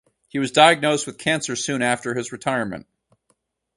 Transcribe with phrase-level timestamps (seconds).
[0.29, 2.87] He was diagnosed with cancer soon after his retirement.